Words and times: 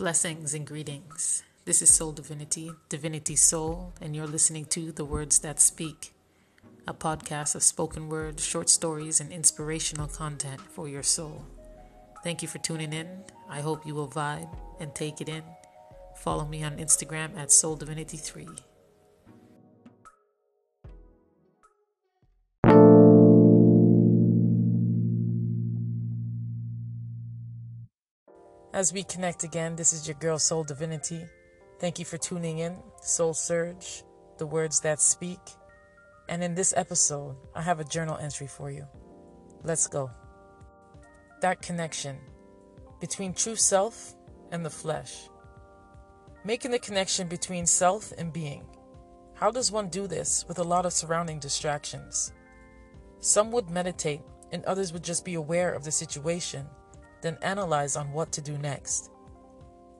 Blessings 0.00 0.54
and 0.54 0.66
greetings. 0.66 1.42
This 1.66 1.82
is 1.82 1.92
Soul 1.92 2.12
Divinity, 2.12 2.72
Divinity 2.88 3.36
Soul, 3.36 3.92
and 4.00 4.16
you're 4.16 4.26
listening 4.26 4.64
to 4.70 4.92
The 4.92 5.04
Words 5.04 5.40
That 5.40 5.60
Speak, 5.60 6.14
a 6.88 6.94
podcast 6.94 7.54
of 7.54 7.62
spoken 7.62 8.08
word, 8.08 8.40
short 8.40 8.70
stories, 8.70 9.20
and 9.20 9.30
inspirational 9.30 10.06
content 10.06 10.62
for 10.62 10.88
your 10.88 11.02
soul. 11.02 11.44
Thank 12.24 12.40
you 12.40 12.48
for 12.48 12.56
tuning 12.56 12.94
in. 12.94 13.08
I 13.50 13.60
hope 13.60 13.86
you 13.86 13.94
will 13.94 14.08
vibe 14.08 14.48
and 14.80 14.94
take 14.94 15.20
it 15.20 15.28
in. 15.28 15.42
Follow 16.16 16.46
me 16.46 16.64
on 16.64 16.78
Instagram 16.78 17.36
at 17.36 17.52
Soul 17.52 17.76
Divinity 17.76 18.16
3. 18.16 18.48
As 28.80 28.94
we 28.94 29.02
connect 29.02 29.44
again, 29.44 29.76
this 29.76 29.92
is 29.92 30.08
your 30.08 30.14
girl 30.14 30.38
Soul 30.38 30.64
Divinity. 30.64 31.26
Thank 31.80 31.98
you 31.98 32.06
for 32.06 32.16
tuning 32.16 32.60
in, 32.60 32.78
Soul 33.02 33.34
Surge, 33.34 34.04
the 34.38 34.46
words 34.46 34.80
that 34.80 35.02
speak. 35.02 35.38
And 36.30 36.42
in 36.42 36.54
this 36.54 36.72
episode, 36.74 37.36
I 37.54 37.60
have 37.60 37.78
a 37.78 37.84
journal 37.84 38.16
entry 38.16 38.46
for 38.46 38.70
you. 38.70 38.86
Let's 39.64 39.86
go. 39.86 40.10
That 41.42 41.60
connection 41.60 42.16
between 43.02 43.34
true 43.34 43.54
self 43.54 44.14
and 44.50 44.64
the 44.64 44.70
flesh. 44.70 45.28
Making 46.46 46.70
the 46.70 46.78
connection 46.78 47.28
between 47.28 47.66
self 47.66 48.12
and 48.16 48.32
being. 48.32 48.64
How 49.34 49.50
does 49.50 49.70
one 49.70 49.90
do 49.90 50.06
this 50.06 50.46
with 50.48 50.58
a 50.58 50.64
lot 50.64 50.86
of 50.86 50.94
surrounding 50.94 51.38
distractions? 51.38 52.32
Some 53.18 53.52
would 53.52 53.68
meditate, 53.68 54.22
and 54.52 54.64
others 54.64 54.90
would 54.94 55.04
just 55.04 55.26
be 55.26 55.34
aware 55.34 55.74
of 55.74 55.84
the 55.84 55.92
situation 55.92 56.66
then 57.22 57.38
analyze 57.42 57.96
on 57.96 58.12
what 58.12 58.32
to 58.32 58.40
do 58.40 58.56
next. 58.58 59.10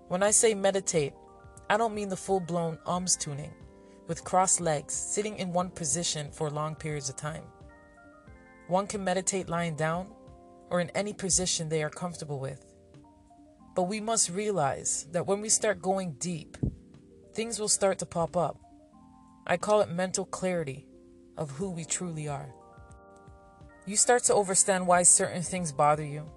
When 0.09 0.23
I 0.23 0.31
say 0.31 0.55
meditate, 0.55 1.13
I 1.69 1.77
don't 1.77 1.95
mean 1.95 2.09
the 2.09 2.17
full 2.17 2.41
blown 2.41 2.79
arms 2.85 3.17
tuning 3.17 3.53
with 4.09 4.25
crossed 4.25 4.61
legs 4.61 4.93
sitting 4.93 5.37
in 5.37 5.53
one 5.53 5.71
position 5.71 6.31
for 6.33 6.51
long 6.51 6.75
periods 6.75 7.09
of 7.09 7.17
time. 7.17 7.45
One 8.67 8.87
can 8.87 9.05
meditate 9.05 9.49
lying 9.49 9.77
down 9.77 10.09
or 10.69 10.81
in 10.81 10.91
any 10.91 11.13
position 11.13 11.69
they 11.69 11.83
are 11.83 11.91
comfortable 11.91 12.41
with. 12.41 12.65
But 13.77 13.85
we 13.85 14.01
must 14.01 14.31
realize 14.31 15.07
that 15.13 15.27
when 15.27 15.41
we 15.41 15.49
start 15.49 15.81
going 15.81 16.17
deep, 16.19 16.57
things 17.35 17.61
will 17.61 17.69
start 17.69 17.99
to 18.01 18.07
pop 18.07 18.37
up. 18.37 18.59
I 19.47 19.57
call 19.57 19.81
it 19.81 19.91
mental 19.91 20.25
clarity 20.25 20.87
of 21.37 21.51
who 21.53 21.71
we 21.71 21.85
truly 21.85 22.29
are. 22.29 22.53
You 23.87 23.97
start 23.97 24.25
to 24.25 24.37
understand 24.37 24.87
why 24.87 25.05
certain 25.05 25.43
things 25.43 25.73
bother 25.73 26.05
you 26.05 26.29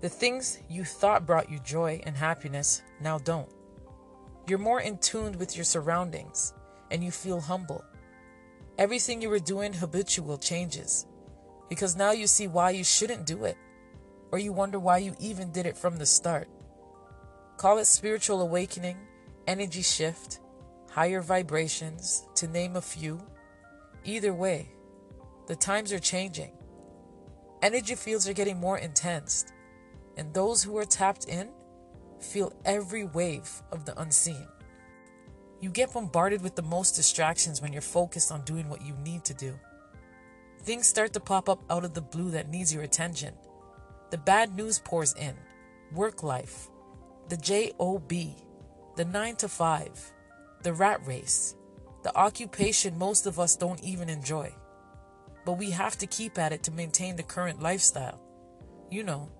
the 0.00 0.08
things 0.08 0.58
you 0.68 0.84
thought 0.84 1.26
brought 1.26 1.50
you 1.50 1.58
joy 1.58 2.00
and 2.04 2.16
happiness 2.16 2.82
now 3.00 3.18
don't. 3.18 3.50
You're 4.46 4.58
more 4.58 4.80
in 4.80 4.98
tune 4.98 5.38
with 5.38 5.56
your 5.56 5.64
surroundings 5.64 6.54
and 6.90 7.04
you 7.04 7.10
feel 7.10 7.40
humble. 7.40 7.84
Everything 8.78 9.20
you 9.20 9.28
were 9.28 9.38
doing 9.38 9.74
habitual 9.74 10.38
changes 10.38 11.06
because 11.68 11.96
now 11.96 12.12
you 12.12 12.26
see 12.26 12.48
why 12.48 12.70
you 12.70 12.82
shouldn't 12.82 13.26
do 13.26 13.44
it 13.44 13.58
or 14.32 14.38
you 14.38 14.52
wonder 14.52 14.78
why 14.78 14.98
you 14.98 15.14
even 15.20 15.52
did 15.52 15.66
it 15.66 15.76
from 15.76 15.98
the 15.98 16.06
start. 16.06 16.48
Call 17.58 17.76
it 17.76 17.84
spiritual 17.84 18.40
awakening, 18.40 18.96
energy 19.46 19.82
shift, 19.82 20.40
higher 20.90 21.20
vibrations, 21.20 22.26
to 22.36 22.48
name 22.48 22.76
a 22.76 22.80
few. 22.80 23.20
Either 24.04 24.32
way, 24.32 24.70
the 25.46 25.56
times 25.56 25.92
are 25.92 25.98
changing. 25.98 26.52
Energy 27.60 27.94
fields 27.94 28.26
are 28.26 28.32
getting 28.32 28.58
more 28.58 28.78
intense 28.78 29.44
and 30.20 30.34
those 30.34 30.62
who 30.62 30.76
are 30.76 30.84
tapped 30.84 31.24
in 31.24 31.48
feel 32.20 32.52
every 32.66 33.04
wave 33.04 33.50
of 33.72 33.86
the 33.86 33.98
unseen. 33.98 34.46
You 35.60 35.70
get 35.70 35.94
bombarded 35.94 36.42
with 36.42 36.54
the 36.54 36.62
most 36.62 36.94
distractions 36.94 37.62
when 37.62 37.72
you're 37.72 37.80
focused 37.80 38.30
on 38.30 38.44
doing 38.44 38.68
what 38.68 38.84
you 38.84 38.94
need 39.02 39.24
to 39.24 39.34
do. 39.34 39.58
Things 40.62 40.86
start 40.86 41.14
to 41.14 41.20
pop 41.20 41.48
up 41.48 41.64
out 41.70 41.84
of 41.84 41.94
the 41.94 42.02
blue 42.02 42.30
that 42.32 42.50
needs 42.50 42.72
your 42.72 42.82
attention. 42.82 43.32
The 44.10 44.18
bad 44.18 44.54
news 44.54 44.78
pours 44.78 45.14
in 45.14 45.34
work 45.92 46.22
life, 46.22 46.68
the 47.30 47.38
JOB, 47.38 48.12
the 48.96 49.04
9 49.06 49.36
to 49.36 49.48
5, 49.48 50.12
the 50.62 50.74
rat 50.74 51.00
race, 51.06 51.56
the 52.02 52.14
occupation 52.14 52.98
most 52.98 53.26
of 53.26 53.40
us 53.40 53.56
don't 53.56 53.82
even 53.82 54.10
enjoy. 54.10 54.52
But 55.46 55.54
we 55.54 55.70
have 55.70 55.96
to 55.96 56.06
keep 56.06 56.38
at 56.38 56.52
it 56.52 56.62
to 56.64 56.70
maintain 56.70 57.16
the 57.16 57.22
current 57.22 57.62
lifestyle. 57.62 58.20
You 58.90 59.02
know, 59.02 59.30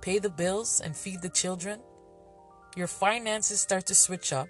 pay 0.00 0.18
the 0.18 0.30
bills, 0.30 0.80
and 0.80 0.96
feed 0.96 1.22
the 1.22 1.28
children, 1.28 1.80
your 2.76 2.86
finances 2.86 3.60
start 3.60 3.86
to 3.86 3.94
switch 3.94 4.32
up, 4.32 4.48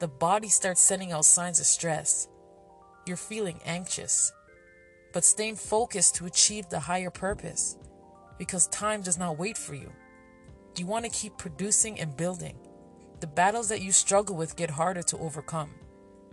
the 0.00 0.08
body 0.08 0.48
starts 0.48 0.80
sending 0.80 1.12
out 1.12 1.24
signs 1.24 1.60
of 1.60 1.66
stress. 1.66 2.28
You're 3.06 3.16
feeling 3.16 3.60
anxious, 3.64 4.32
but 5.12 5.24
staying 5.24 5.56
focused 5.56 6.14
to 6.16 6.26
achieve 6.26 6.68
the 6.68 6.80
higher 6.80 7.10
purpose 7.10 7.76
because 8.38 8.66
time 8.68 9.02
does 9.02 9.18
not 9.18 9.38
wait 9.38 9.56
for 9.56 9.74
you. 9.74 9.92
You 10.76 10.86
want 10.86 11.04
to 11.06 11.10
keep 11.10 11.38
producing 11.38 11.98
and 11.98 12.16
building. 12.16 12.56
The 13.20 13.26
battles 13.26 13.68
that 13.70 13.80
you 13.80 13.92
struggle 13.92 14.36
with 14.36 14.56
get 14.56 14.70
harder 14.70 15.02
to 15.02 15.18
overcome, 15.18 15.70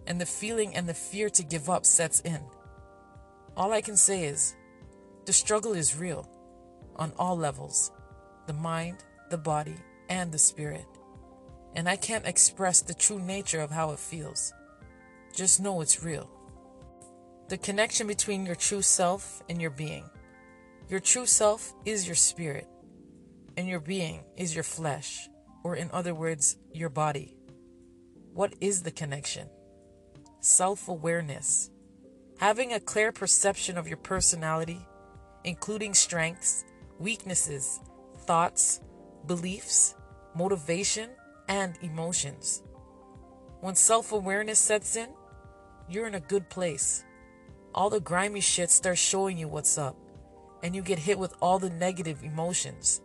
and 0.05 0.19
the 0.19 0.25
feeling 0.25 0.75
and 0.75 0.87
the 0.87 0.93
fear 0.93 1.29
to 1.29 1.43
give 1.43 1.69
up 1.69 1.85
sets 1.85 2.19
in. 2.21 2.41
All 3.55 3.71
I 3.71 3.81
can 3.81 3.95
say 3.95 4.25
is 4.25 4.55
the 5.25 5.33
struggle 5.33 5.73
is 5.73 5.97
real 5.97 6.27
on 6.97 7.13
all 7.17 7.37
levels 7.37 7.91
the 8.45 8.53
mind, 8.53 8.97
the 9.29 9.37
body, 9.37 9.75
and 10.09 10.31
the 10.31 10.37
spirit. 10.37 10.85
And 11.75 11.89
I 11.89 11.95
can't 11.95 12.27
express 12.27 12.81
the 12.81 12.93
true 12.93 13.19
nature 13.19 13.61
of 13.61 13.71
how 13.71 13.91
it 13.91 13.99
feels. 13.99 14.53
Just 15.35 15.61
know 15.61 15.81
it's 15.81 16.03
real. 16.03 16.29
The 17.49 17.57
connection 17.57 18.07
between 18.07 18.45
your 18.45 18.55
true 18.55 18.81
self 18.81 19.41
and 19.49 19.61
your 19.61 19.71
being. 19.71 20.09
Your 20.89 20.99
true 20.99 21.25
self 21.25 21.73
is 21.85 22.05
your 22.05 22.15
spirit, 22.15 22.67
and 23.57 23.67
your 23.67 23.79
being 23.79 24.23
is 24.37 24.53
your 24.53 24.63
flesh, 24.63 25.29
or 25.63 25.75
in 25.75 25.89
other 25.91 26.13
words, 26.13 26.57
your 26.73 26.89
body. 26.89 27.35
What 28.33 28.53
is 28.61 28.83
the 28.83 28.91
connection? 28.91 29.47
Self 30.39 30.87
awareness. 30.87 31.69
Having 32.39 32.73
a 32.73 32.79
clear 32.79 33.11
perception 33.11 33.77
of 33.77 33.87
your 33.87 33.97
personality, 33.97 34.85
including 35.43 35.93
strengths, 35.93 36.65
weaknesses, 36.99 37.79
thoughts, 38.23 38.81
beliefs, 39.27 39.95
motivation, 40.35 41.09
and 41.47 41.77
emotions. 41.81 42.63
When 43.61 43.75
self 43.75 44.11
awareness 44.11 44.59
sets 44.59 44.95
in, 44.95 45.09
you're 45.89 46.07
in 46.07 46.15
a 46.15 46.19
good 46.19 46.49
place. 46.49 47.03
All 47.75 47.89
the 47.89 47.99
grimy 47.99 48.41
shit 48.41 48.69
starts 48.69 48.99
showing 48.99 49.37
you 49.37 49.47
what's 49.47 49.77
up, 49.77 49.95
and 50.61 50.75
you 50.75 50.81
get 50.81 50.99
hit 50.99 51.17
with 51.17 51.35
all 51.41 51.59
the 51.59 51.69
negative 51.69 52.23
emotions. 52.23 53.01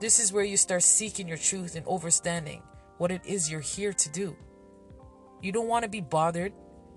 This 0.00 0.20
is 0.20 0.32
where 0.32 0.44
you 0.44 0.56
start 0.56 0.82
seeking 0.82 1.26
your 1.26 1.36
truth 1.36 1.74
and 1.74 1.86
understanding 1.86 2.62
what 2.98 3.10
it 3.10 3.22
is 3.24 3.50
you're 3.50 3.60
here 3.60 3.92
to 3.92 4.08
do. 4.10 4.36
You 5.40 5.52
don't 5.52 5.68
want 5.68 5.84
to 5.84 5.88
be 5.88 6.00
bothered. 6.00 6.52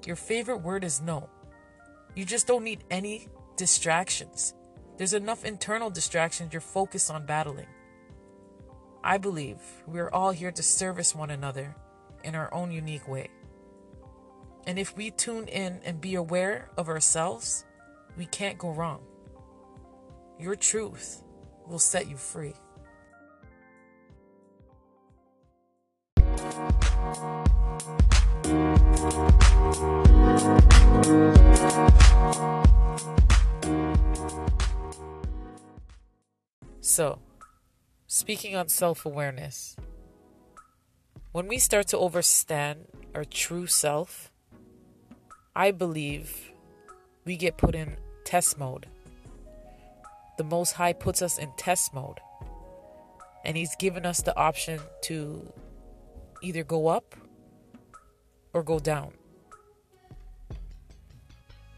Your 0.06 0.16
favorite 0.16 0.59
word 0.62 0.83
is 0.83 1.01
no. 1.01 1.29
You 2.16 2.25
just 2.25 2.47
don't 2.47 2.63
need 2.63 2.83
any 2.89 3.28
distractions. 3.56 4.53
There's 5.01 5.13
enough 5.13 5.45
internal 5.45 5.89
distractions 5.89 6.53
you're 6.53 6.62
focused 6.62 7.09
on 7.09 7.25
battling. 7.25 7.66
I 9.03 9.17
believe 9.17 9.57
we're 9.88 10.12
all 10.12 10.29
here 10.29 10.51
to 10.51 10.62
service 10.62 11.16
one 11.16 11.31
another 11.31 11.75
in 12.23 12.35
our 12.35 12.53
own 12.53 12.72
unique 12.72 13.07
way. 13.07 13.29
And 14.67 14.78
if 14.78 14.95
we 14.95 15.09
tune 15.09 15.47
in 15.47 15.79
and 15.84 16.00
be 16.00 16.13
aware 16.13 16.69
of 16.78 16.88
ourselves, 16.88 17.66
we 18.16 18.28
can't 18.28 18.59
go 18.59 18.69
wrong. 18.69 19.01
Your 20.39 20.53
truth 20.56 21.23
will 21.66 21.79
set 21.79 22.07
you 22.07 22.16
free. 22.16 22.53
So, 36.92 37.20
speaking 38.06 38.54
on 38.58 38.68
self 38.68 39.06
awareness, 39.06 39.78
when 41.32 41.48
we 41.48 41.58
start 41.58 41.88
to 41.88 41.98
understand 41.98 42.88
our 43.16 43.24
true 43.24 43.66
self, 43.66 44.30
I 45.56 45.72
believe 45.72 46.52
we 47.24 47.38
get 47.38 47.56
put 47.56 47.76
in 47.76 47.96
test 48.26 48.60
mode. 48.60 48.88
The 50.38 50.44
Most 50.44 50.74
High 50.74 50.92
puts 50.92 51.22
us 51.22 51.38
in 51.38 51.54
test 51.56 51.94
mode, 51.94 52.20
and 53.46 53.56
He's 53.56 53.74
given 53.78 54.06
us 54.06 54.22
the 54.22 54.36
option 54.36 54.82
to 55.04 55.50
either 56.44 56.66
go 56.66 56.90
up 56.90 57.16
or 58.52 58.64
go 58.64 58.80
down. 58.80 59.14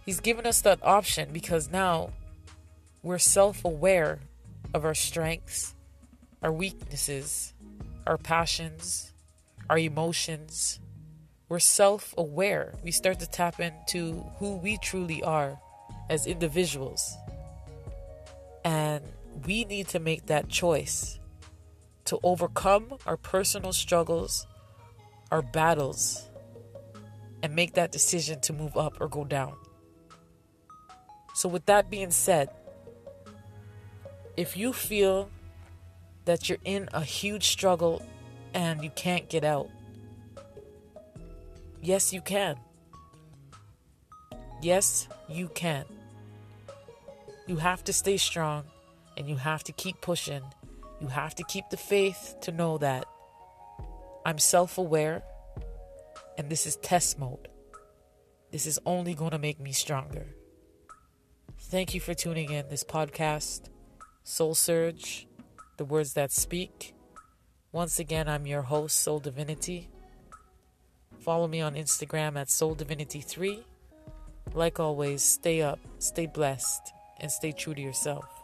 He's 0.07 0.19
given 0.19 0.48
us 0.48 0.62
that 0.62 0.80
option 0.81 1.30
because 1.31 1.69
now 1.69 2.10
we're 3.04 3.19
self 3.19 3.63
aware 3.63 4.18
of 4.73 4.85
our 4.85 4.95
strengths, 4.95 5.75
our 6.41 6.51
weaknesses, 6.51 7.53
our 8.07 8.17
passions, 8.17 9.13
our 9.69 9.77
emotions. 9.77 10.79
We're 11.49 11.59
self 11.59 12.13
aware. 12.17 12.73
We 12.83 12.91
start 12.91 13.19
to 13.19 13.27
tap 13.27 13.59
into 13.59 14.23
who 14.39 14.57
we 14.57 14.77
truly 14.77 15.23
are 15.23 15.59
as 16.09 16.25
individuals. 16.25 17.15
And 18.65 19.03
we 19.45 19.65
need 19.65 19.89
to 19.89 19.99
make 19.99 20.27
that 20.27 20.49
choice 20.49 21.19
to 22.05 22.19
overcome 22.23 22.97
our 23.05 23.17
personal 23.17 23.73
struggles, 23.73 24.45
our 25.31 25.41
battles, 25.41 26.29
and 27.41 27.55
make 27.55 27.73
that 27.73 27.91
decision 27.91 28.39
to 28.41 28.53
move 28.53 28.77
up 28.77 28.99
or 28.99 29.07
go 29.07 29.25
down. 29.25 29.55
So, 31.35 31.49
with 31.49 31.65
that 31.65 31.89
being 31.89 32.11
said, 32.11 32.49
if 34.38 34.57
you 34.57 34.74
feel 34.74 35.30
that 36.25 36.50
you're 36.50 36.57
in 36.65 36.89
a 36.94 37.01
huge 37.01 37.47
struggle 37.47 38.01
and 38.53 38.83
you 38.83 38.89
can't 38.91 39.30
get 39.30 39.44
out, 39.44 39.69
yes, 41.81 42.13
you 42.13 42.21
can. 42.21 42.56
Yes, 44.62 45.07
you 45.27 45.50
can. 45.50 45.85
You 47.47 47.57
have 47.57 47.83
to 47.83 47.94
stay 47.94 48.18
strong 48.18 48.63
and 49.18 49.27
you 49.27 49.35
have 49.35 49.63
to 49.65 49.71
keep 49.74 50.00
pushing. 50.01 50.41
You 51.01 51.07
have 51.07 51.36
to 51.36 51.44
keep 51.44 51.69
the 51.69 51.77
faith 51.77 52.36
to 52.41 52.51
know 52.51 52.77
that 52.77 53.06
I'm 54.25 54.39
self 54.39 54.77
aware 54.77 55.24
and 56.38 56.50
this 56.50 56.65
is 56.65 56.77
test 56.77 57.19
mode. 57.19 57.50
This 58.51 58.65
is 58.65 58.79
only 58.86 59.13
going 59.13 59.31
to 59.31 59.39
make 59.39 59.59
me 59.59 59.71
stronger. 59.71 60.27
Thank 61.59 61.94
you 61.94 62.00
for 62.00 62.13
tuning 62.13 62.51
in 62.51 62.69
this 62.69 62.83
podcast, 62.83 63.69
Soul 64.25 64.55
Surge, 64.55 65.27
the 65.75 65.83
words 65.83 66.13
that 66.13 66.31
speak. 66.31 66.93
Once 67.73 67.99
again, 67.99 68.29
I'm 68.29 68.47
your 68.47 68.61
host, 68.61 69.01
Soul 69.01 69.19
Divinity. 69.19 69.89
Follow 71.19 71.45
me 71.45 71.59
on 71.59 71.75
Instagram 71.75 72.39
at 72.39 72.49
Soul 72.49 72.73
Divinity 72.73 73.19
3. 73.19 73.65
Like 74.53 74.79
always, 74.79 75.21
stay 75.21 75.61
up, 75.61 75.79
stay 75.99 76.25
blessed, 76.25 76.93
and 77.19 77.29
stay 77.29 77.51
true 77.51 77.73
to 77.73 77.81
yourself. 77.81 78.42